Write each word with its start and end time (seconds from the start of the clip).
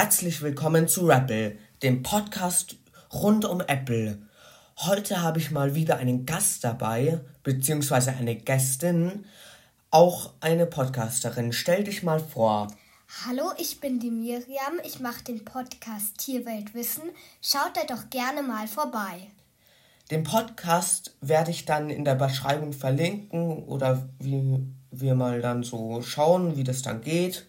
Herzlich 0.00 0.42
willkommen 0.42 0.86
zu 0.86 1.08
Rappel, 1.08 1.58
dem 1.82 2.04
Podcast 2.04 2.76
rund 3.12 3.44
um 3.44 3.60
Apple. 3.60 4.22
Heute 4.76 5.22
habe 5.22 5.40
ich 5.40 5.50
mal 5.50 5.74
wieder 5.74 5.96
einen 5.96 6.24
Gast 6.24 6.62
dabei, 6.62 7.18
beziehungsweise 7.42 8.12
eine 8.12 8.36
Gästin, 8.36 9.24
auch 9.90 10.34
eine 10.38 10.66
Podcasterin. 10.66 11.52
Stell 11.52 11.82
dich 11.82 12.04
mal 12.04 12.20
vor. 12.20 12.68
Hallo, 13.26 13.50
ich 13.58 13.80
bin 13.80 13.98
die 13.98 14.12
Miriam. 14.12 14.78
Ich 14.84 15.00
mache 15.00 15.24
den 15.24 15.44
Podcast 15.44 16.16
Tierweltwissen. 16.18 17.10
Schaut 17.42 17.76
da 17.76 17.82
doch 17.92 18.08
gerne 18.08 18.44
mal 18.44 18.68
vorbei. 18.68 19.26
Den 20.12 20.22
Podcast 20.22 21.16
werde 21.20 21.50
ich 21.50 21.64
dann 21.64 21.90
in 21.90 22.04
der 22.04 22.14
Beschreibung 22.14 22.72
verlinken 22.72 23.64
oder 23.64 24.08
wie 24.20 24.64
wir 24.92 25.16
mal 25.16 25.40
dann 25.40 25.64
so 25.64 26.02
schauen, 26.02 26.56
wie 26.56 26.62
das 26.62 26.82
dann 26.82 27.00
geht. 27.00 27.46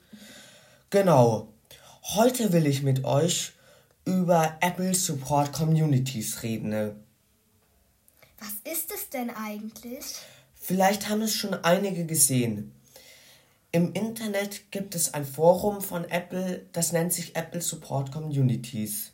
Genau. 0.89 1.53
Heute 2.01 2.53
will 2.53 2.65
ich 2.65 2.81
mit 2.81 3.03
euch 3.03 3.51
über 4.05 4.57
Apple 4.61 4.95
Support 4.95 5.53
Communities 5.53 6.41
reden. 6.43 6.95
Was 8.39 8.73
ist 8.73 8.91
es 8.93 9.09
denn 9.09 9.29
eigentlich? 9.29 10.15
Vielleicht 10.55 11.09
haben 11.09 11.21
es 11.21 11.35
schon 11.35 11.53
einige 11.53 12.05
gesehen. 12.05 12.71
Im 13.71 13.93
Internet 13.93 14.71
gibt 14.71 14.95
es 14.95 15.13
ein 15.13 15.25
Forum 15.25 15.81
von 15.81 16.05
Apple, 16.05 16.65
das 16.71 16.93
nennt 16.93 17.13
sich 17.13 17.35
Apple 17.35 17.61
Support 17.61 18.11
Communities. 18.11 19.11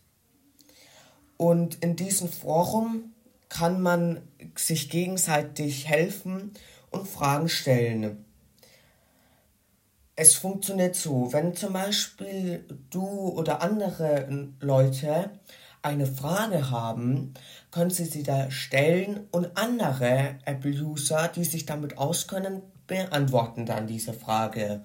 Und 1.38 1.84
in 1.84 1.96
diesem 1.96 2.30
Forum 2.30 3.14
kann 3.50 3.82
man 3.82 4.22
sich 4.56 4.90
gegenseitig 4.90 5.88
helfen 5.88 6.54
und 6.92 7.08
Fragen 7.08 7.50
stellen. 7.50 8.24
Es 10.16 10.36
funktioniert 10.36 10.96
so, 10.96 11.34
wenn 11.34 11.56
zum 11.56 11.74
Beispiel 11.74 12.66
du 12.90 13.06
oder 13.06 13.62
andere 13.62 14.50
Leute 14.62 15.32
eine 15.82 16.08
Frage 16.08 16.72
haben, 16.72 17.34
können 17.70 17.92
sie 17.92 18.06
sie 18.06 18.24
da 18.24 18.50
stellen 18.50 19.28
und 19.32 19.58
andere 19.58 20.38
Apple-User, 20.46 21.28
die 21.28 21.44
sich 21.44 21.66
damit 21.66 21.98
auskennen, 21.98 22.62
beantworten 22.88 23.66
dann 23.66 23.88
diese 23.88 24.14
Frage. 24.14 24.84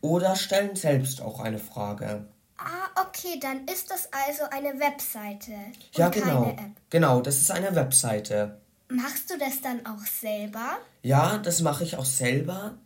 Oder 0.00 0.34
stellen 0.36 0.74
selbst 0.74 1.20
auch 1.20 1.40
eine 1.40 1.58
Frage. 1.58 2.26
Ah, 2.56 3.06
okay, 3.06 3.38
dann 3.40 3.66
ist 3.66 3.90
das 3.90 4.08
also 4.12 4.44
eine 4.50 4.80
Webseite. 4.80 5.52
Und 5.52 5.96
ja, 5.96 6.08
genau. 6.08 6.56
Genau, 6.88 7.20
das 7.20 7.36
ist 7.36 7.50
eine 7.50 7.74
Webseite. 7.74 8.58
Machst 8.88 9.30
du 9.30 9.38
das 9.38 9.60
dann 9.60 9.84
auch 9.86 10.04
selber? 10.06 10.78
Ja, 11.02 11.38
das 11.38 11.60
mache 11.60 11.84
ich 11.84 11.96
auch 11.96 12.04
selber. 12.04 12.78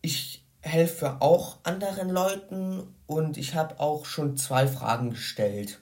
Ich 0.00 0.43
helfe 0.64 1.20
auch 1.20 1.58
anderen 1.62 2.08
Leuten 2.08 2.94
und 3.06 3.36
ich 3.36 3.54
habe 3.54 3.80
auch 3.80 4.06
schon 4.06 4.36
zwei 4.36 4.66
Fragen 4.66 5.10
gestellt. 5.10 5.80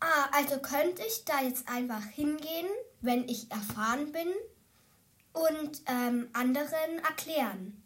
Ah, 0.00 0.28
also 0.32 0.58
könnte 0.58 1.02
ich 1.06 1.24
da 1.24 1.40
jetzt 1.42 1.68
einfach 1.68 2.04
hingehen, 2.04 2.68
wenn 3.00 3.26
ich 3.28 3.50
erfahren 3.50 4.12
bin 4.12 4.28
und 5.32 5.82
ähm, 5.86 6.28
anderen 6.34 7.02
erklären. 7.08 7.82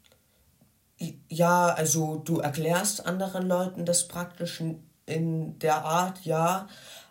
Ja, 1.28 1.68
also 1.68 2.16
du 2.16 2.40
erklärst 2.40 3.06
anderen 3.06 3.46
Leuten 3.46 3.86
das 3.86 4.08
praktisch 4.08 4.60
in 5.06 5.58
der 5.60 5.84
Art, 5.84 6.24
ja, 6.24 6.68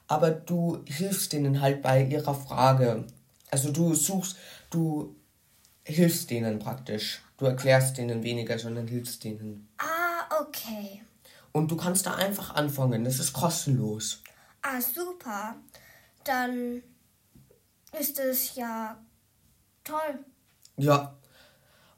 aber 0.07 0.31
du 0.31 0.83
hilfst 0.85 1.33
denen 1.33 1.61
halt 1.61 1.81
bei 1.81 2.03
ihrer 2.03 2.35
Frage. 2.35 3.07
Also 3.49 3.71
du 3.71 3.95
suchst, 3.95 4.37
du 4.69 5.15
hilfst 5.85 6.29
denen 6.29 6.59
praktisch. 6.59 7.21
Du 7.39 7.45
erklärst 7.45 7.97
denen 7.97 8.21
weniger, 8.21 8.59
sondern 8.59 8.85
hilfst 8.87 9.23
denen. 9.23 9.69
Ah, 9.77 10.41
okay. 10.41 11.01
Und 11.53 11.71
du 11.71 11.77
kannst 11.77 12.05
da 12.05 12.15
einfach 12.15 12.53
anfangen. 12.53 13.05
Das 13.05 13.17
ist 13.19 13.31
kostenlos. 13.31 14.21
Ah, 14.61 14.81
super. 14.81 15.55
Dann 16.25 16.83
ist 17.97 18.19
es 18.19 18.55
ja 18.55 19.01
toll. 19.85 20.19
Ja. 20.75 21.15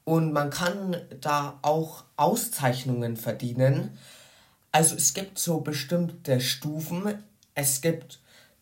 Und 0.04 0.32
man 0.32 0.52
kann 0.52 0.96
da 1.20 1.58
auch 1.64 2.04
Auszeichnungen 2.18 3.18
verdienen. 3.18 3.98
Also 4.72 4.96
es 4.96 5.16
gibt 5.16 5.40
so 5.40 5.62
bestimmte 5.62 6.40
Stufen. 6.40 7.24
Es 7.56 7.82
gibt 7.82 8.20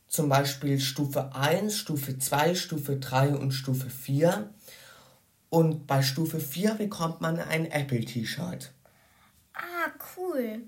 zum 0.07 0.29
Beispiel 0.29 0.79
Stufe 0.79 1.35
1, 1.35 1.75
Stufe 1.75 2.18
2, 2.18 2.56
Stufe 2.56 2.95
3 2.97 3.35
und 3.35 3.51
Stufe 3.51 3.89
4. 3.89 4.50
Und 5.49 5.87
bei 5.87 6.01
Stufe 6.03 6.39
4 6.39 6.75
bekommt 6.75 7.21
man 7.21 7.39
ein 7.39 7.65
Apple-T-Shirt. 7.65 8.71
Ah, 9.53 9.91
cool. 10.15 10.61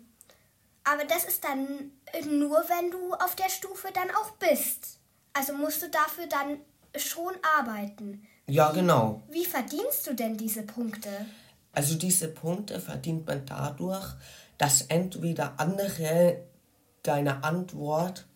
Aber 0.83 1.05
das 1.05 1.25
ist 1.25 1.43
dann 1.43 1.91
nur, 2.39 2.57
wenn 2.67 2.89
du 2.91 3.13
auf 3.13 3.35
der 3.35 3.49
Stufe 3.49 3.89
dann 3.93 4.09
auch 4.09 4.31
bist. 4.31 4.99
Also 5.33 5.53
musst 5.53 5.83
du 5.83 5.89
dafür 5.89 6.27
dann 6.27 6.57
schon 6.95 7.33
arbeiten. 7.57 8.27
Ja, 8.47 8.71
genau. 8.71 9.21
Wie 9.29 9.45
verdienst 9.45 10.07
du 10.07 10.13
denn 10.13 10.35
diese 10.35 10.63
Punkte? 10.63 11.09
Also 11.71 11.95
diese 11.95 12.27
Punkte 12.27 12.79
verdient 12.79 13.25
man 13.27 13.45
dadurch, 13.45 14.05
dass 14.57 14.81
entweder 14.83 15.59
andere 15.59 16.43
deine 17.03 17.43
Antwort 17.43 18.27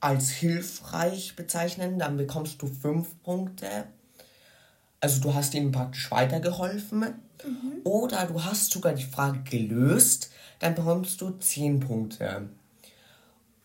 als 0.00 0.30
hilfreich 0.30 1.34
bezeichnen, 1.34 1.98
dann 1.98 2.16
bekommst 2.16 2.62
du 2.62 2.66
fünf 2.68 3.20
Punkte 3.22 3.86
also 5.06 5.20
du 5.20 5.34
hast 5.34 5.54
ihnen 5.54 5.70
praktisch 5.70 6.10
weitergeholfen 6.10 7.00
mhm. 7.00 7.80
oder 7.84 8.26
du 8.26 8.42
hast 8.42 8.72
sogar 8.72 8.92
die 8.92 9.04
Frage 9.04 9.38
gelöst, 9.48 10.32
dann 10.58 10.74
bekommst 10.74 11.20
du 11.20 11.30
10 11.30 11.78
Punkte. 11.78 12.48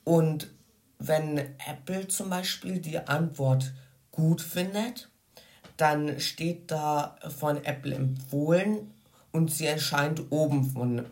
Und 0.03 0.51
wenn 0.99 1.39
Apple 1.39 2.07
zum 2.09 2.29
Beispiel 2.29 2.77
die 2.77 2.99
Antwort 2.99 3.73
gut 4.11 4.39
findet, 4.39 5.09
dann 5.77 6.19
steht 6.19 6.69
da 6.69 7.15
von 7.35 7.65
Apple 7.65 7.95
empfohlen 7.95 8.91
und 9.31 9.51
sie 9.51 9.65
erscheint 9.65 10.31
oben 10.31 10.63
von 10.63 11.07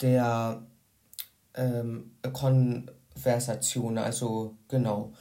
der 0.00 0.62
ähm, 1.54 2.12
Konversation, 2.32 3.98
also 3.98 4.54
genau. 4.68 5.14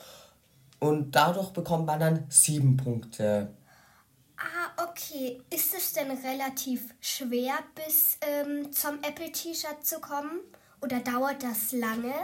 Und 0.80 1.16
dadurch 1.16 1.50
bekommt 1.50 1.88
man 1.88 2.00
dann 2.00 2.26
sieben 2.30 2.78
Punkte. 2.78 3.57
Okay, 4.98 5.40
ist 5.54 5.76
es 5.76 5.94
denn 5.94 6.10
relativ 6.10 6.96
schwer, 7.02 7.54
bis 7.76 8.18
ähm, 8.22 8.72
zum 8.74 8.96
Apple-T-Shirt 9.04 9.86
zu 9.86 10.00
kommen? 10.00 10.40
Oder 10.82 11.02
dauert 11.02 11.44
das 11.44 11.72
lange? 11.72 12.16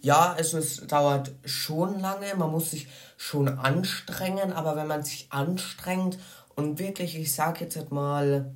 Ja, 0.00 0.32
also 0.32 0.56
es 0.56 0.86
dauert 0.86 1.32
schon 1.44 2.00
lange. 2.00 2.34
Man 2.34 2.50
muss 2.50 2.70
sich 2.70 2.88
schon 3.18 3.48
anstrengen. 3.58 4.54
Aber 4.54 4.74
wenn 4.74 4.86
man 4.86 5.02
sich 5.02 5.26
anstrengt 5.30 6.18
und 6.54 6.78
wirklich, 6.78 7.14
ich 7.16 7.34
sage 7.34 7.64
jetzt 7.64 7.90
mal, 7.90 8.54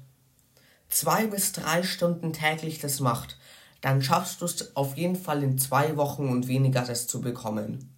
zwei 0.88 1.26
bis 1.26 1.52
drei 1.52 1.82
Stunden 1.82 2.32
täglich 2.32 2.78
das 2.78 3.00
macht, 3.00 3.36
dann 3.82 4.00
schaffst 4.00 4.40
du 4.40 4.46
es 4.46 4.74
auf 4.76 4.96
jeden 4.96 5.16
Fall 5.16 5.42
in 5.42 5.58
zwei 5.58 5.98
Wochen 5.98 6.30
und 6.30 6.48
weniger 6.48 6.80
das 6.86 7.06
zu 7.06 7.20
bekommen. 7.20 7.95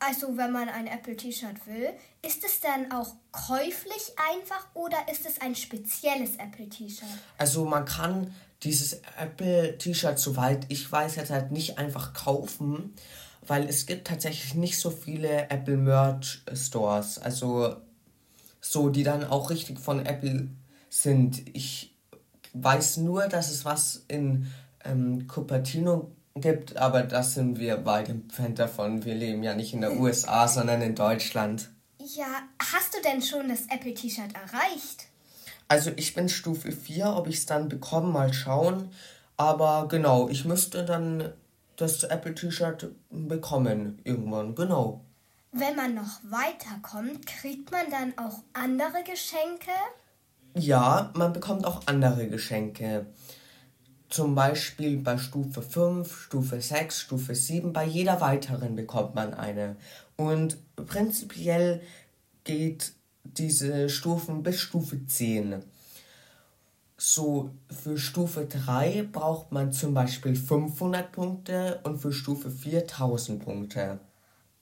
Also 0.00 0.36
wenn 0.36 0.52
man 0.52 0.68
ein 0.68 0.86
Apple-T-Shirt 0.86 1.66
will, 1.66 1.90
ist 2.22 2.44
es 2.44 2.60
dann 2.60 2.92
auch 2.92 3.14
käuflich 3.32 4.12
einfach 4.32 4.66
oder 4.74 4.96
ist 5.10 5.26
es 5.26 5.40
ein 5.40 5.54
spezielles 5.54 6.36
Apple-T-Shirt? 6.36 7.08
Also 7.38 7.64
man 7.64 7.84
kann 7.84 8.34
dieses 8.62 9.00
Apple-T-Shirt, 9.18 10.18
soweit 10.18 10.66
ich 10.68 10.90
weiß, 10.90 11.16
jetzt 11.16 11.30
halt 11.30 11.52
nicht 11.52 11.78
einfach 11.78 12.14
kaufen, 12.14 12.94
weil 13.46 13.68
es 13.68 13.86
gibt 13.86 14.06
tatsächlich 14.08 14.54
nicht 14.54 14.78
so 14.78 14.90
viele 14.90 15.50
Apple-Merch-Stores, 15.50 17.18
also 17.18 17.76
so, 18.60 18.88
die 18.88 19.04
dann 19.04 19.24
auch 19.24 19.50
richtig 19.50 19.78
von 19.78 20.04
Apple 20.04 20.48
sind. 20.88 21.56
Ich 21.56 21.94
weiß 22.54 22.98
nur, 22.98 23.28
dass 23.28 23.50
es 23.50 23.64
was 23.64 24.04
in 24.08 24.50
ähm, 24.84 25.28
Cupertino 25.28 26.10
gibt, 26.40 26.76
aber 26.76 27.02
das 27.02 27.34
sind 27.34 27.58
wir 27.58 27.84
weit 27.84 28.08
entfernt 28.08 28.58
davon. 28.58 29.04
Wir 29.04 29.14
leben 29.14 29.42
ja 29.42 29.54
nicht 29.54 29.72
in 29.72 29.80
der 29.80 29.98
USA, 29.98 30.48
sondern 30.48 30.82
in 30.82 30.94
Deutschland. 30.94 31.70
Ja, 31.98 32.42
hast 32.72 32.94
du 32.94 33.02
denn 33.02 33.22
schon 33.22 33.48
das 33.48 33.62
Apple-T-Shirt 33.68 34.34
erreicht? 34.34 35.06
Also 35.68 35.90
ich 35.96 36.14
bin 36.14 36.28
Stufe 36.28 36.70
4, 36.70 37.16
ob 37.16 37.26
ich 37.26 37.36
es 37.36 37.46
dann 37.46 37.68
bekomme, 37.68 38.08
mal 38.08 38.32
schauen. 38.32 38.90
Aber 39.36 39.88
genau, 39.88 40.28
ich 40.28 40.44
müsste 40.44 40.84
dann 40.84 41.32
das 41.76 42.04
Apple-T-Shirt 42.04 42.90
bekommen 43.10 44.00
irgendwann, 44.04 44.54
genau. 44.54 45.00
Wenn 45.52 45.76
man 45.76 45.94
noch 45.94 46.20
weiterkommt, 46.28 47.26
kriegt 47.26 47.70
man 47.70 47.90
dann 47.90 48.14
auch 48.18 48.42
andere 48.52 49.02
Geschenke? 49.04 49.72
Ja, 50.54 51.10
man 51.14 51.32
bekommt 51.32 51.66
auch 51.66 51.82
andere 51.86 52.28
Geschenke. 52.28 53.06
Zum 54.08 54.34
Beispiel 54.34 54.98
bei 54.98 55.18
Stufe 55.18 55.62
5, 55.62 56.22
Stufe 56.22 56.60
6, 56.60 57.00
Stufe 57.00 57.34
7, 57.34 57.72
bei 57.72 57.84
jeder 57.84 58.20
weiteren 58.20 58.76
bekommt 58.76 59.14
man 59.14 59.34
eine. 59.34 59.76
Und 60.16 60.58
prinzipiell 60.76 61.82
geht 62.44 62.92
diese 63.24 63.88
Stufen 63.88 64.42
bis 64.42 64.60
Stufe 64.60 65.04
10. 65.06 65.62
so 66.98 67.50
für 67.82 67.98
Stufe 67.98 68.46
3 68.46 69.08
braucht 69.12 69.52
man 69.52 69.72
zum 69.72 69.92
Beispiel 69.94 70.34
500 70.34 71.12
Punkte 71.12 71.80
und 71.82 71.98
für 71.98 72.12
Stufe 72.12 72.50
4 72.50 72.82
1000 72.82 73.44
Punkte. 73.44 73.98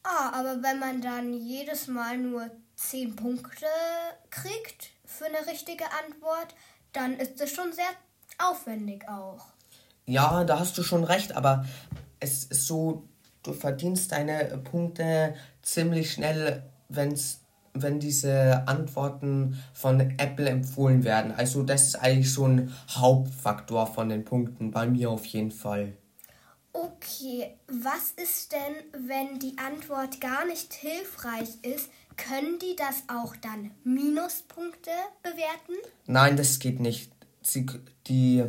Ah, 0.03 0.31
aber 0.33 0.63
wenn 0.63 0.79
man 0.79 1.01
dann 1.01 1.33
jedes 1.33 1.87
Mal 1.87 2.19
nur 2.19 2.51
10 2.77 3.15
Punkte 3.17 3.67
kriegt 4.31 4.91
für 5.05 5.27
eine 5.27 5.47
richtige 5.47 5.85
Antwort, 6.05 6.55
dann 6.93 7.19
ist 7.19 7.41
das 7.41 7.51
schon 7.51 7.73
sehr 7.73 7.85
aufwendig 8.39 9.09
auch. 9.09 9.47
Ja, 10.07 10.45
da 10.45 10.59
hast 10.59 10.77
du 10.77 10.83
schon 10.83 11.05
recht, 11.05 11.35
aber 11.35 11.65
es 12.21 12.45
ist 12.45 12.67
so, 12.67 13.05
du 13.43 13.53
verdienst 13.53 14.13
deine 14.13 14.59
Punkte 14.59 15.35
ziemlich 15.63 16.13
schnell, 16.13 16.63
wenn's, 16.89 17.41
wenn 17.73 18.01
diese 18.01 18.69
Antworten 18.69 19.63
von 19.73 20.01
Apple 20.19 20.49
empfohlen 20.49 21.05
werden. 21.05 21.33
Also 21.33 21.63
das 21.63 21.89
ist 21.89 21.97
eigentlich 21.97 22.33
so 22.33 22.47
ein 22.47 22.75
Hauptfaktor 22.91 23.87
von 23.87 24.09
den 24.09 24.25
Punkten, 24.25 24.71
bei 24.71 24.87
mir 24.87 25.11
auf 25.11 25.25
jeden 25.27 25.51
Fall. 25.51 25.95
Okay, 26.73 27.55
was 27.69 28.11
ist 28.21 28.51
denn, 28.51 29.07
wenn 29.09 29.39
die 29.39 29.57
Antwort 29.59 30.21
gar 30.21 30.45
nicht 30.45 30.75
hilfreich 30.75 31.49
ist? 31.63 31.89
Können 32.17 32.59
die 32.59 32.75
das 32.77 33.05
auch 33.09 33.37
dann 33.37 33.71
Minuspunkte 33.85 34.91
bewerten? 35.23 35.75
Nein, 36.07 36.37
das 36.37 36.59
geht 36.59 36.81
nicht. 36.81 37.13
Sie, 37.47 37.67
die 38.07 38.45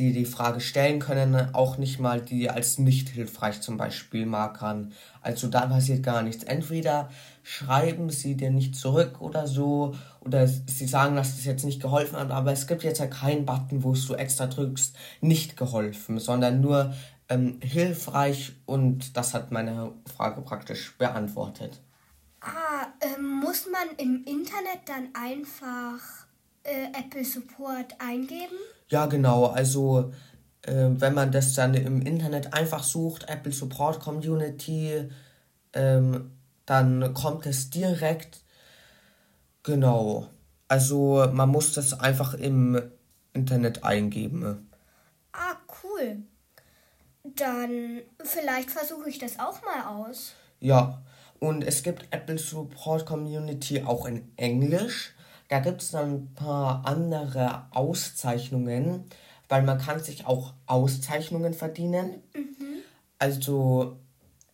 die 0.00 0.12
die 0.12 0.24
Frage 0.24 0.60
stellen 0.60 0.98
können, 0.98 1.54
auch 1.54 1.76
nicht 1.76 2.00
mal 2.00 2.22
die 2.22 2.48
als 2.48 2.78
nicht 2.78 3.10
hilfreich 3.10 3.60
zum 3.60 3.76
Beispiel 3.76 4.24
markern. 4.24 4.92
Also 5.20 5.48
da 5.48 5.66
passiert 5.66 6.02
gar 6.02 6.22
nichts. 6.22 6.44
Entweder 6.44 7.10
schreiben 7.42 8.08
sie 8.08 8.34
dir 8.34 8.50
nicht 8.50 8.76
zurück 8.76 9.20
oder 9.20 9.46
so, 9.46 9.94
oder 10.20 10.46
sie 10.48 10.86
sagen, 10.86 11.16
dass 11.16 11.38
es 11.38 11.44
jetzt 11.44 11.64
nicht 11.64 11.82
geholfen 11.82 12.16
hat, 12.16 12.30
aber 12.30 12.50
es 12.52 12.66
gibt 12.66 12.82
jetzt 12.82 12.98
ja 12.98 13.08
keinen 13.08 13.44
Button, 13.44 13.84
wo 13.84 13.92
du 13.92 14.14
extra 14.14 14.46
drückst, 14.46 14.96
nicht 15.20 15.56
geholfen, 15.56 16.18
sondern 16.18 16.62
nur 16.62 16.94
ähm, 17.28 17.58
hilfreich 17.62 18.52
und 18.64 19.16
das 19.18 19.34
hat 19.34 19.52
meine 19.52 19.92
Frage 20.16 20.40
praktisch 20.40 20.96
beantwortet. 20.96 21.80
Ah, 22.40 22.86
äh, 23.00 23.20
muss 23.20 23.66
man 23.70 23.96
im 23.98 24.24
Internet 24.24 24.80
dann 24.86 25.08
einfach 25.14 26.29
äh, 26.70 26.98
Apple 26.98 27.24
Support 27.24 27.94
eingeben? 27.98 28.56
Ja, 28.88 29.06
genau. 29.06 29.46
Also, 29.46 30.12
äh, 30.62 30.88
wenn 30.90 31.14
man 31.14 31.32
das 31.32 31.54
dann 31.54 31.74
im 31.74 32.02
Internet 32.02 32.54
einfach 32.54 32.82
sucht, 32.82 33.28
Apple 33.28 33.52
Support 33.52 34.00
Community, 34.00 35.08
ähm, 35.72 36.30
dann 36.66 37.14
kommt 37.14 37.46
es 37.46 37.70
direkt. 37.70 38.44
Genau. 39.62 40.28
Also, 40.68 41.28
man 41.32 41.48
muss 41.48 41.74
das 41.74 41.98
einfach 41.98 42.34
im 42.34 42.80
Internet 43.32 43.84
eingeben. 43.84 44.70
Ah, 45.32 45.56
cool. 45.82 46.18
Dann 47.22 48.00
vielleicht 48.24 48.70
versuche 48.70 49.08
ich 49.08 49.18
das 49.18 49.38
auch 49.38 49.60
mal 49.62 49.84
aus. 49.86 50.32
Ja, 50.60 51.02
und 51.38 51.64
es 51.64 51.82
gibt 51.82 52.06
Apple 52.10 52.38
Support 52.38 53.06
Community 53.06 53.82
auch 53.82 54.06
in 54.06 54.30
Englisch. 54.36 55.14
Da 55.50 55.58
gibt 55.58 55.82
es 55.82 55.90
dann 55.90 56.12
ein 56.12 56.34
paar 56.34 56.86
andere 56.86 57.66
Auszeichnungen, 57.72 59.04
weil 59.48 59.62
man 59.62 59.78
kann 59.78 59.98
sich 59.98 60.24
auch 60.24 60.54
Auszeichnungen 60.66 61.54
verdienen. 61.54 62.22
Mhm. 62.32 62.82
Also. 63.18 63.98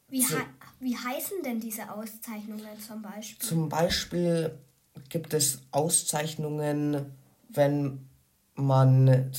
Wie, 0.09 0.23
he 0.23 0.37
wie 0.81 0.97
heißen 0.97 1.43
denn 1.45 1.61
diese 1.61 1.93
Auszeichnungen 1.93 2.81
zum 2.81 3.03
Beispiel? 3.03 3.47
Zum 3.47 3.69
Beispiel 3.69 4.59
gibt 5.11 5.35
es 5.35 5.61
Auszeichnungen, 5.71 7.13
wenn 7.51 8.09
man, 8.55 9.31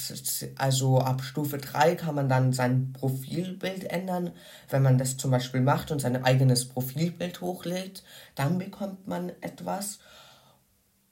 also 0.57 0.99
ab 0.99 1.23
Stufe 1.23 1.57
3 1.57 1.95
kann 1.95 2.13
man 2.13 2.29
dann 2.29 2.53
sein 2.53 2.93
Profilbild 2.93 3.85
ändern. 3.85 4.31
Wenn 4.69 4.83
man 4.83 4.99
das 4.99 5.17
zum 5.17 5.31
Beispiel 5.31 5.61
macht 5.61 5.89
und 5.89 6.01
sein 6.01 6.23
eigenes 6.23 6.65
Profilbild 6.65 7.41
hochlädt, 7.41 8.03
dann 8.35 8.59
bekommt 8.59 9.07
man 9.07 9.29
etwas. 9.41 9.97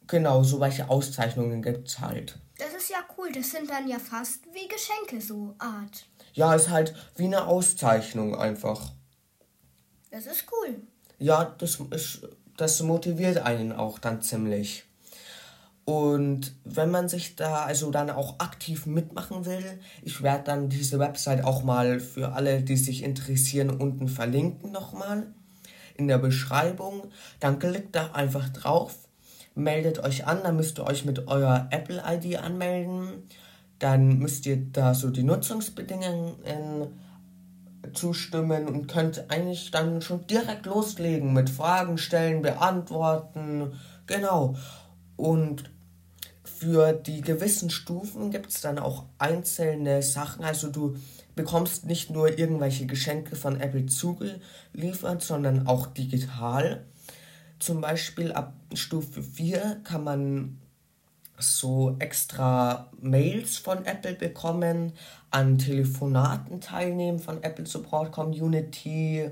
Genau, 0.07 0.44
so 0.44 0.60
welche 0.60 0.90
Auszeichnungen 0.90 1.62
gibt 1.62 1.88
es 1.88 2.00
halt. 2.00 2.38
Das 2.57 2.74
ist 2.74 2.90
ja 2.90 2.98
cool. 3.18 3.31
Das 3.34 3.52
sind 3.52 3.69
dann 3.69 3.88
ja 3.88 4.00
fast 4.00 4.46
wie 4.54 4.68
Geschenke, 4.68 5.25
so 5.25 5.56
Art. 5.57 6.06
Ja, 6.34 6.54
ist 6.54 6.69
halt 6.69 6.94
wie 7.16 7.25
eine 7.25 7.48
Auszeichnung 7.48 8.36
einfach. 8.36 8.92
Das 10.12 10.25
ist 10.25 10.46
cool. 10.52 10.81
Ja, 11.18 11.56
das, 11.57 11.80
ist, 11.92 12.22
das 12.57 12.81
motiviert 12.81 13.38
einen 13.38 13.72
auch 13.72 14.00
dann 14.00 14.22
ziemlich. 14.22 14.86
Und 15.86 16.56
wenn 16.63 16.90
man 16.90 17.10
sich 17.10 17.36
da 17.36 17.63
also 17.63 17.92
dann 17.92 18.10
auch 18.10 18.40
aktiv 18.40 18.86
mitmachen 18.88 19.46
will, 19.46 19.80
ich 20.01 20.24
werde 20.24 20.46
dann 20.46 20.69
diese 20.69 20.98
Website 20.98 21.44
auch 21.44 21.63
mal 21.63 22.00
für 22.00 22.34
alle, 22.34 22.63
die 22.63 22.78
sich 22.78 23.04
interessieren, 23.04 23.69
unten 23.69 24.08
verlinken 24.08 24.72
nochmal 24.72 25.28
in 25.96 26.08
der 26.08 26.18
Beschreibung. 26.18 27.12
Dann 27.40 27.60
klickt 27.60 27.96
da 27.96 28.12
einfach 28.13 28.50
drauf 28.50 29.05
meldet 29.56 30.00
euch 30.00 30.28
an, 30.28 30.40
dann 30.44 30.57
müsst 30.57 30.80
ihr 30.80 30.86
euch 30.86 31.06
mit 31.06 31.28
eurer 31.28 31.68
Apple-ID 31.72 32.38
anmelden. 32.38 33.24
Dann 33.80 34.19
müsst 34.19 34.46
ihr 34.46 34.57
da 34.57 34.94
so 34.94 35.10
die 35.10 35.24
Nutzungsbedingungen 35.24 36.36
zustimmen 37.94 38.68
und 38.68 38.88
könnt 38.88 39.30
eigentlich 39.30 39.72
dann 39.72 40.02
schon 40.02 40.28
direkt 40.28 40.66
loslegen 40.66 41.34
mit 41.34 41.50
Fragen 41.50 41.98
stellen, 41.98 42.42
beantworten. 42.42 43.74
Genau. 44.07 44.56
Und 45.16 45.69
für 46.44 46.94
die 46.94 47.22
gewissen 47.22 47.69
Stufen 47.69 48.31
gibt 48.31 48.50
es 48.50 48.62
dann 48.62 48.80
auch 48.80 49.06
einzelne 49.18 50.01
Sachen. 50.01 50.44
Also 50.44 50.69
du 50.69 50.96
bekommst 51.36 51.86
nicht 51.86 52.10
nur 52.10 52.38
irgendwelche 52.38 52.86
Geschenke 52.86 53.36
von 53.36 53.60
Apple 53.60 53.88
zugeliefert, 53.88 55.22
sondern 55.22 55.68
auch 55.68 55.88
digital. 55.88 56.86
Zum 57.66 57.82
Beispiel 57.82 58.32
ab 58.32 58.54
Stufe 58.76 59.24
4 59.24 59.82
kann 59.84 60.04
man 60.04 60.62
so 61.40 61.96
extra 61.98 62.92
Mails 63.02 63.58
von 63.58 63.84
Apple 63.86 64.14
bekommen, 64.14 64.94
an 65.32 65.58
Telefonaten 65.58 66.62
teilnehmen 66.62 67.18
von 67.18 67.42
Apple 67.42 67.66
Support 67.66 68.12
Community. 68.12 69.32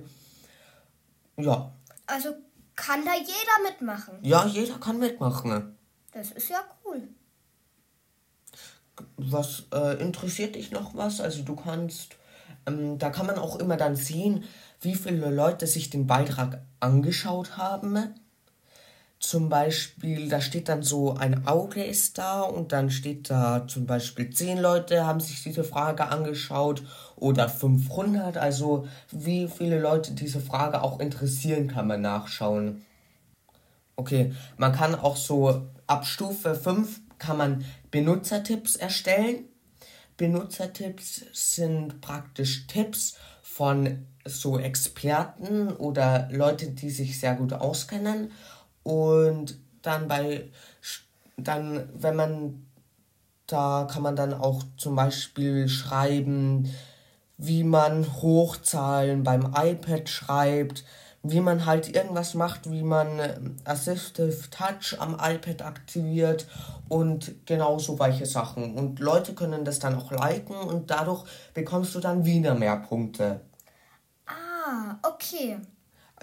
Ja. 1.38 1.72
Also 2.08 2.30
kann 2.76 3.06
da 3.06 3.14
jeder 3.14 3.70
mitmachen? 3.70 4.18
Ja, 4.24 4.48
jeder 4.48 4.80
kann 4.80 4.98
mitmachen. 4.98 5.78
Das 6.12 6.32
ist 6.32 6.50
ja 6.50 6.64
cool. 6.86 7.08
Was 9.18 9.66
äh, 9.72 10.02
interessiert 10.02 10.56
dich 10.56 10.72
noch 10.72 10.96
was? 10.96 11.22
Also 11.22 11.44
du 11.44 11.56
kannst, 11.56 12.16
ähm, 12.66 12.98
da 12.98 13.12
kann 13.12 13.28
man 13.28 13.38
auch 13.38 13.58
immer 13.58 13.78
dann 13.78 13.96
sehen, 13.96 14.44
wie 14.82 14.96
viele 14.96 15.30
Leute 15.30 15.68
sich 15.68 15.92
den 15.92 16.08
Beitrag 16.08 16.64
angeschaut 16.80 17.58
haben. 17.58 18.16
Zum 19.24 19.48
Beispiel, 19.48 20.28
da 20.28 20.42
steht 20.42 20.68
dann 20.68 20.84
so, 20.84 21.14
ein 21.14 21.48
Auge 21.48 21.82
ist 21.82 22.18
da 22.18 22.42
und 22.42 22.74
dann 22.74 22.92
steht 22.92 23.30
da 23.30 23.66
zum 23.66 23.86
Beispiel 23.86 24.30
10 24.30 24.58
Leute 24.58 25.06
haben 25.06 25.22
sich 25.22 25.42
diese 25.42 25.64
Frage 25.64 26.08
angeschaut 26.10 26.84
oder 27.16 27.48
500. 27.48 28.36
Also 28.36 28.86
wie 29.12 29.48
viele 29.48 29.80
Leute 29.80 30.12
diese 30.12 30.42
Frage 30.42 30.82
auch 30.82 31.00
interessieren, 31.00 31.70
kann 31.70 31.88
man 31.88 32.02
nachschauen. 32.02 32.86
Okay, 33.96 34.34
man 34.58 34.74
kann 34.74 34.94
auch 34.94 35.16
so 35.16 35.68
ab 35.88 36.06
Stufe 36.06 36.54
5 36.54 37.00
kann 37.18 37.38
man 37.38 37.66
Benutzertipps 37.92 38.76
erstellen. 38.76 39.46
Benutzertipps 40.18 41.24
sind 41.32 42.02
praktisch 42.02 42.68
Tipps 42.68 43.16
von 43.42 44.06
so 44.26 44.58
Experten 44.60 45.70
oder 45.70 46.28
Leute, 46.32 46.72
die 46.72 46.90
sich 46.90 47.20
sehr 47.20 47.36
gut 47.36 47.54
auskennen. 47.54 48.32
Und 48.84 49.60
dann 49.82 50.08
bei, 50.08 50.50
dann, 51.38 51.90
wenn 51.94 52.16
man, 52.16 52.66
da 53.48 53.88
kann 53.90 54.04
man 54.04 54.16
dann 54.16 54.34
auch 54.34 54.64
zum 54.78 54.96
Beispiel 54.96 55.68
schreiben, 55.68 56.70
wie 57.38 57.64
man 57.64 58.06
Hochzahlen 58.22 59.24
beim 59.24 59.54
iPad 59.56 60.08
schreibt, 60.08 60.84
wie 61.24 61.40
man 61.40 61.66
halt 61.66 61.96
irgendwas 61.96 62.34
macht, 62.34 62.70
wie 62.70 62.84
man 62.84 63.20
ähm, 63.20 63.56
Assistive 63.64 64.50
Touch 64.50 65.00
am 65.00 65.14
iPad 65.14 65.62
aktiviert 65.62 66.48
und 66.90 67.46
genau 67.46 67.80
so 67.80 67.98
welche 67.98 68.26
Sachen. 68.26 68.78
Und 68.78 69.00
Leute 69.00 69.34
können 69.34 69.64
das 69.64 69.80
dann 69.80 69.96
auch 69.96 70.12
liken 70.12 70.56
und 70.56 70.92
dadurch 70.92 71.24
bekommst 71.54 71.96
du 71.96 72.00
dann 72.00 72.26
wieder 72.26 72.56
mehr 72.56 72.78
Punkte. 72.78 73.40
Ah, 74.26 74.98
okay. 75.04 75.58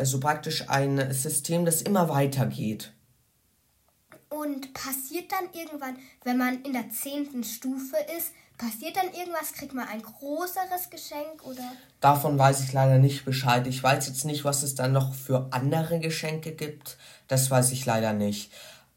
Also 0.01 0.19
praktisch 0.19 0.67
ein 0.71 1.13
System, 1.13 1.67
das 1.67 1.83
immer 1.83 2.09
weitergeht. 2.09 2.95
Und 4.31 4.73
passiert 4.73 5.31
dann 5.31 5.53
irgendwann, 5.53 5.99
wenn 6.25 6.39
man 6.39 6.63
in 6.63 6.73
der 6.73 6.89
zehnten 6.89 7.45
Stufe 7.45 7.97
ist, 8.17 8.33
passiert 8.57 8.97
dann 8.97 9.13
irgendwas? 9.13 9.53
Kriegt 9.53 9.75
man 9.75 9.87
ein 9.89 10.01
größeres 10.01 10.89
Geschenk 10.89 11.45
oder? 11.45 11.73
Davon 12.01 12.39
weiß 12.39 12.65
ich 12.65 12.73
leider 12.73 12.97
nicht 12.97 13.27
Bescheid. 13.27 13.67
Ich 13.67 13.83
weiß 13.83 14.07
jetzt 14.07 14.25
nicht, 14.25 14.43
was 14.43 14.63
es 14.63 14.75
dann 14.75 14.93
noch 14.93 15.13
für 15.13 15.49
andere 15.51 16.01
Geschenke 16.01 16.53
gibt. 16.53 16.97
Das 17.29 17.51
weiß 17.51 17.71
ich 17.73 17.85
leider 17.85 18.15
nicht. 18.15 18.51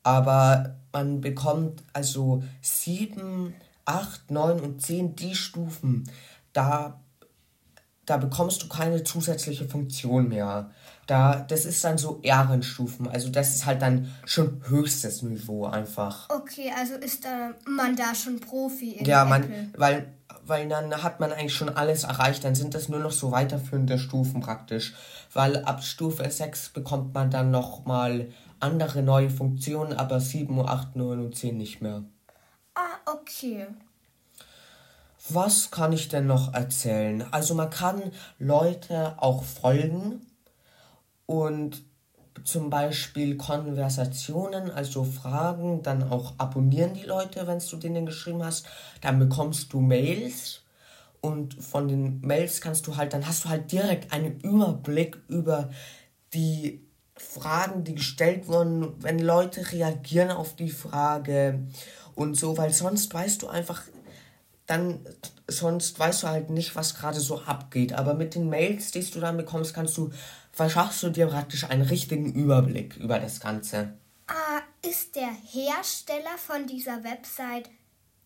Aber 0.03 0.77
man 0.93 1.19
bekommt 1.19 1.83
also 1.91 2.45
7, 2.61 3.53
8, 3.83 4.31
9 4.31 4.61
und 4.61 4.81
10, 4.81 5.17
die 5.17 5.35
Stufen, 5.35 6.09
da, 6.53 7.01
da 8.05 8.17
bekommst 8.17 8.61
du 8.63 8.67
keine 8.67 9.03
zusätzliche 9.03 9.67
Funktion 9.67 10.29
mehr. 10.29 10.71
Da, 11.07 11.39
das 11.39 11.65
ist 11.65 11.83
dann 11.83 11.97
so 11.97 12.19
Ehrenstufen. 12.21 13.07
Also 13.07 13.29
das 13.29 13.55
ist 13.55 13.65
halt 13.65 13.81
dann 13.81 14.13
schon 14.25 14.61
höchstes 14.67 15.21
Niveau 15.21 15.65
einfach. 15.65 16.29
Okay, 16.29 16.71
also 16.77 16.95
ist 16.95 17.25
da 17.25 17.51
man 17.65 17.95
da 17.95 18.15
schon 18.15 18.39
Profi 18.39 18.91
in 18.91 19.05
Ja, 19.05 19.25
man, 19.25 19.71
weil, 19.77 20.13
weil 20.45 20.67
dann 20.67 21.03
hat 21.03 21.19
man 21.19 21.31
eigentlich 21.31 21.53
schon 21.55 21.69
alles 21.69 22.03
erreicht. 22.03 22.43
Dann 22.43 22.55
sind 22.55 22.73
das 22.73 22.89
nur 22.89 22.99
noch 22.99 23.11
so 23.11 23.31
weiterführende 23.31 23.99
Stufen 23.99 24.41
praktisch. 24.41 24.93
Weil 25.33 25.63
ab 25.63 25.83
Stufe 25.83 26.29
6 26.29 26.69
bekommt 26.69 27.13
man 27.13 27.31
dann 27.31 27.51
nochmal 27.51 28.29
andere 28.59 29.01
neue 29.01 29.29
Funktionen, 29.29 29.93
aber 29.93 30.19
7, 30.19 30.57
8, 30.59 30.95
9 30.95 31.19
und 31.19 31.35
10 31.35 31.57
nicht 31.57 31.81
mehr. 31.81 32.03
Ah, 32.75 33.11
okay. 33.11 33.67
Was 35.29 35.71
kann 35.71 35.93
ich 35.93 36.09
denn 36.09 36.27
noch 36.27 36.53
erzählen? 36.53 37.23
Also 37.31 37.55
man 37.55 37.69
kann 37.69 38.11
Leute 38.39 39.15
auch 39.17 39.43
folgen 39.43 40.21
und 41.25 41.81
zum 42.43 42.69
Beispiel 42.69 43.37
Konversationen, 43.37 44.69
also 44.69 45.05
Fragen, 45.05 45.81
dann 45.81 46.03
auch 46.03 46.33
abonnieren 46.39 46.93
die 46.93 47.05
Leute, 47.05 47.47
wenn 47.47 47.59
du 47.59 47.77
denen 47.77 48.05
geschrieben 48.05 48.43
hast. 48.43 48.65
Dann 49.01 49.19
bekommst 49.19 49.71
du 49.71 49.79
Mails 49.79 50.63
und 51.21 51.53
von 51.53 51.87
den 51.87 52.19
Mails 52.19 52.59
kannst 52.59 52.85
du 52.87 52.97
halt, 52.97 53.13
dann 53.13 53.25
hast 53.25 53.45
du 53.45 53.49
halt 53.49 53.71
direkt 53.71 54.11
einen 54.11 54.41
Überblick 54.41 55.21
über 55.29 55.69
die 56.33 56.85
Fragen, 57.15 57.85
die 57.85 57.95
gestellt 57.95 58.47
wurden, 58.47 59.01
wenn 59.01 59.19
Leute 59.19 59.71
reagieren 59.71 60.31
auf 60.31 60.55
die 60.55 60.71
Frage 60.71 61.65
und 62.15 62.35
so, 62.35 62.57
weil 62.57 62.73
sonst 62.73 63.13
weißt 63.13 63.41
du 63.41 63.47
einfach, 63.47 63.83
dann 64.65 65.05
sonst 65.47 65.99
weißt 65.99 66.23
du 66.23 66.27
halt 66.27 66.49
nicht, 66.49 66.75
was 66.75 66.95
gerade 66.95 67.19
so 67.19 67.41
abgeht. 67.41 67.93
Aber 67.93 68.13
mit 68.13 68.35
den 68.35 68.49
Mails, 68.49 68.91
die 68.91 69.03
du 69.03 69.19
dann 69.19 69.37
bekommst, 69.37 69.73
kannst 69.73 69.97
du, 69.97 70.11
verschaffst 70.51 71.03
du 71.03 71.09
dir 71.09 71.27
praktisch 71.27 71.65
einen 71.65 71.81
richtigen 71.81 72.33
Überblick 72.33 72.97
über 72.97 73.19
das 73.19 73.39
Ganze. 73.39 73.93
Ah, 74.27 74.61
ist 74.85 75.15
der 75.15 75.31
Hersteller 75.31 76.37
von 76.37 76.65
dieser 76.67 77.03
Website 77.03 77.69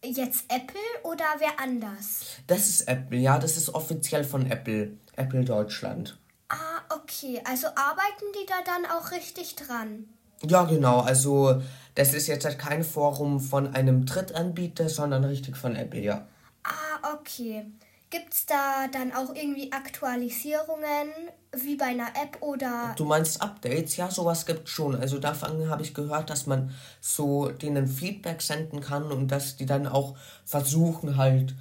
jetzt 0.03 0.45
Apple 0.49 0.79
oder 1.03 1.25
wer 1.39 1.59
anders? 1.59 2.21
Das 2.45 2.67
ist 2.67 2.87
Apple, 2.87 3.17
ja, 3.17 3.39
das 3.39 3.57
ist 3.57 3.73
offiziell 3.73 4.23
von 4.23 4.49
Apple, 4.49 4.97
Apple 5.15 5.43
Deutschland. 5.43 6.17
Ah, 6.49 6.81
okay. 6.95 7.41
Also 7.45 7.67
arbeiten 7.67 8.25
die 8.35 8.45
da 8.45 8.61
dann 8.63 8.85
auch 8.85 9.11
richtig 9.11 9.55
dran? 9.55 10.07
Ja, 10.43 10.63
genau. 10.65 10.99
Also, 10.99 11.61
das 11.95 12.13
ist 12.13 12.27
jetzt 12.27 12.45
halt 12.45 12.59
kein 12.59 12.83
Forum 12.83 13.39
von 13.39 13.73
einem 13.73 14.05
Drittanbieter, 14.05 14.89
sondern 14.89 15.23
richtig 15.23 15.57
von 15.57 15.75
Apple, 15.75 16.01
ja. 16.01 16.27
Ah, 16.63 17.13
okay. 17.13 17.65
Gibt's 18.09 18.45
da 18.45 18.87
dann 18.87 19.11
auch 19.11 19.35
irgendwie 19.35 19.71
Aktualisierungen 19.73 21.09
wie 21.53 21.75
bei 21.75 21.85
einer 21.85 22.07
App 22.07 22.37
oder. 22.41 22.93
Du 22.95 23.03
meinst 23.03 23.41
Updates? 23.41 23.97
Ja, 23.97 24.09
sowas 24.09 24.45
gibt 24.45 24.69
schon. 24.69 24.95
Also 24.95 25.19
davon 25.19 25.69
habe 25.69 25.81
ich 25.81 25.93
gehört, 25.93 26.29
dass 26.29 26.45
man 26.47 26.71
so 27.01 27.49
denen 27.49 27.87
Feedback 27.87 28.41
senden 28.41 28.79
kann 28.79 29.11
und 29.11 29.27
dass 29.29 29.57
die 29.57 29.65
dann 29.65 29.87
auch 29.87 30.15
versuchen 30.45 31.17
halt 31.17 31.53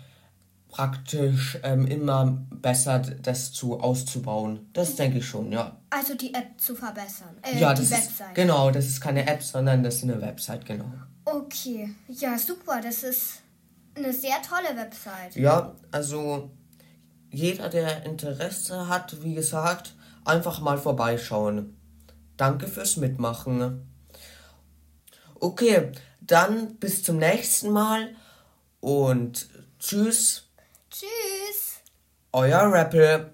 praktisch 0.76 1.58
ähm, 1.62 1.86
immer 1.86 2.38
besser 2.50 2.98
das 2.98 3.50
zu 3.50 3.80
auszubauen. 3.80 4.68
Das 4.74 4.94
denke 4.94 5.18
ich 5.18 5.26
schon, 5.26 5.50
ja. 5.50 5.74
Also 5.88 6.14
die 6.14 6.34
App 6.34 6.60
zu 6.60 6.74
verbessern. 6.74 7.34
Äh, 7.40 7.58
ja, 7.58 7.72
die 7.72 7.80
das 7.80 7.92
Website. 7.92 8.28
ist 8.28 8.34
genau, 8.34 8.70
das 8.70 8.84
ist 8.84 9.00
keine 9.00 9.26
App, 9.26 9.42
sondern 9.42 9.82
das 9.82 9.96
ist 9.96 10.02
eine 10.02 10.20
Website, 10.20 10.66
genau. 10.66 10.92
Okay, 11.24 11.94
ja, 12.08 12.38
super. 12.38 12.82
Das 12.82 13.02
ist 13.02 13.40
eine 13.94 14.12
sehr 14.12 14.36
tolle 14.42 14.76
Website. 14.76 15.34
Ja, 15.34 15.74
also 15.92 16.50
jeder, 17.30 17.70
der 17.70 18.04
Interesse 18.04 18.86
hat, 18.86 19.22
wie 19.22 19.34
gesagt, 19.34 19.94
einfach 20.26 20.60
mal 20.60 20.76
vorbeischauen. 20.76 21.74
Danke 22.36 22.68
fürs 22.68 22.98
Mitmachen. 22.98 23.88
Okay, 25.36 25.92
dann 26.20 26.74
bis 26.76 27.02
zum 27.02 27.16
nächsten 27.16 27.70
Mal 27.70 28.14
und 28.80 29.48
tschüss, 29.78 30.45
Tschüss. 30.98 31.82
euer 32.32 32.72
Rappel. 32.72 33.30